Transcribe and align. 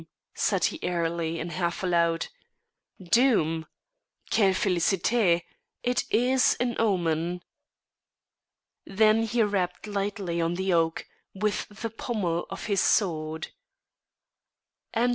said 0.33 0.63
he 0.65 0.81
airily 0.83 1.39
and 1.39 1.51
half 1.51 1.83
aloud. 1.83 2.25
"Doom! 2.99 3.67
Quelle 4.31 4.55
félicité! 4.55 5.43
It 5.83 6.05
is 6.09 6.57
an 6.59 6.75
omen." 6.79 7.43
Then 8.83 9.21
he 9.21 9.43
rapped 9.43 9.85
lightly 9.85 10.41
on 10.41 10.55
the 10.55 10.73
oak 10.73 11.05
with 11.35 11.67
the 11.67 11.91
pommel 11.91 12.47
of 12.49 12.65
his 12.65 12.81
sword. 12.81 13.49